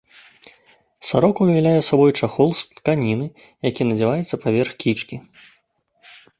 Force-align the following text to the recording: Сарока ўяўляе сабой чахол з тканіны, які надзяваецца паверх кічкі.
Сарока 1.09 1.39
ўяўляе 1.49 1.81
сабой 1.89 2.11
чахол 2.19 2.49
з 2.61 2.81
тканіны, 2.81 3.27
які 3.69 3.81
надзяваецца 3.93 4.43
паверх 4.47 4.71
кічкі. 4.85 5.15